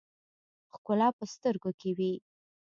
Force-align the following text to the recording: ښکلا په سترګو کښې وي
ښکلا 0.73 1.07
په 1.17 1.23
سترګو 1.33 1.69
کښې 1.79 1.91
وي 1.97 2.13